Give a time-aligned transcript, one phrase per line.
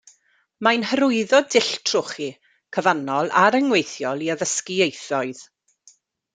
[0.67, 2.31] Mae'n hyrwyddo dull trochi,
[2.79, 5.49] cyfannol a rhyngweithiol i addysgu ieithoedd.